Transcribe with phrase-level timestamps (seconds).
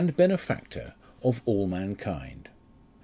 [0.15, 2.49] benefactor of all mankind.